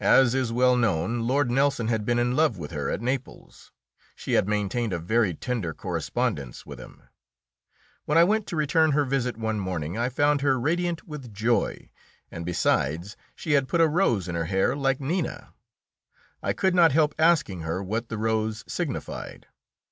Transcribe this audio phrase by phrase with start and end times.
[0.00, 3.70] As is well known, Lord Nelson had been in love with her at Naples;
[4.16, 7.04] she had maintained a very tender correspondence with him.
[8.04, 11.88] When I went to return her visit one morning, I found her radiant with joy,
[12.32, 15.54] and besides she had put a rose in her hair, like Nina.
[16.42, 19.46] I could not help asking her what the rose signified.